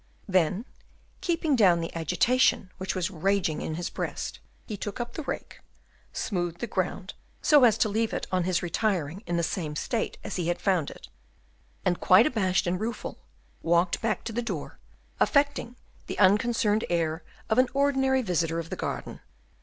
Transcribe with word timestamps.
Then, 0.27 0.65
keeping 1.21 1.55
down 1.55 1.79
the 1.79 1.95
agitation 1.95 2.71
which 2.79 2.95
was 2.95 3.11
raging 3.11 3.61
in 3.61 3.75
his 3.75 3.91
breast, 3.91 4.39
he 4.65 4.75
took 4.75 4.99
up 4.99 5.13
the 5.13 5.21
rake, 5.21 5.59
smoothed 6.11 6.59
the 6.59 6.65
ground, 6.65 7.13
so 7.43 7.65
as 7.65 7.77
to 7.77 7.87
leave 7.87 8.11
it 8.11 8.25
on 8.31 8.43
his 8.45 8.63
retiring 8.63 9.21
in 9.27 9.37
the 9.37 9.43
same 9.43 9.75
state 9.75 10.17
as 10.23 10.37
he 10.37 10.47
had 10.47 10.59
found 10.59 10.89
it, 10.89 11.07
and, 11.85 11.99
quite 11.99 12.25
abashed 12.25 12.65
and 12.65 12.79
rueful, 12.79 13.19
walked 13.61 14.01
back 14.01 14.23
to 14.23 14.33
the 14.33 14.41
door, 14.41 14.79
affecting 15.19 15.75
the 16.07 16.17
unconcerned 16.17 16.83
air 16.89 17.21
of 17.47 17.59
an 17.59 17.67
ordinary 17.75 18.23
visitor 18.23 18.57
of 18.57 18.71
the 18.71 18.75
garden." 18.75 19.19